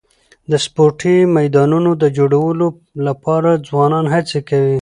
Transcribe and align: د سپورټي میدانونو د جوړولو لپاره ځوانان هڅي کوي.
د 0.51 0.53
سپورټي 0.65 1.15
میدانونو 1.37 1.91
د 2.01 2.03
جوړولو 2.17 2.67
لپاره 3.07 3.49
ځوانان 3.67 4.05
هڅي 4.13 4.39
کوي. 4.49 4.77